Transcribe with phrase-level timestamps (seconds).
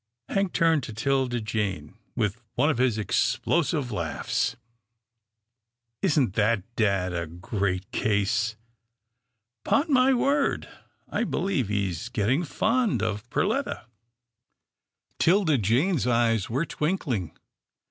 [0.29, 4.55] Hank turned to 'Tilda Jane with one of his explosive laughs."
[6.01, 8.55] Isn't that dad a great case.
[9.63, 10.67] 'Pon my word,
[11.07, 13.85] I believe he's get ting fond of Perletta."
[15.19, 17.37] 'Tilda Jane's eyes were twinkling.